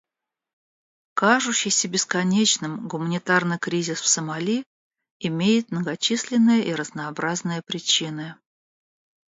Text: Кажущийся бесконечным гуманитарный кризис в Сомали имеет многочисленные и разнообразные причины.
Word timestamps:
Кажущийся 1.19 1.87
бесконечным 1.87 2.87
гуманитарный 2.87 3.59
кризис 3.59 4.01
в 4.01 4.07
Сомали 4.07 4.63
имеет 5.19 5.69
многочисленные 5.69 6.65
и 6.65 6.73
разнообразные 6.73 7.61
причины. 7.61 8.35